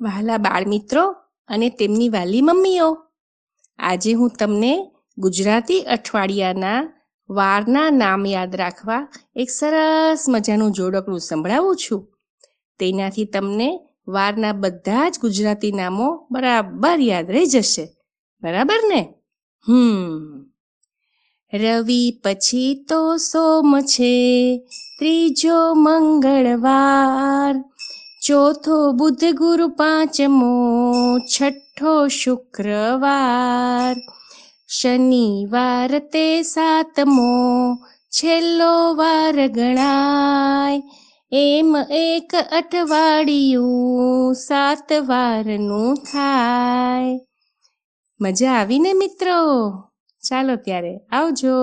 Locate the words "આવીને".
48.52-48.92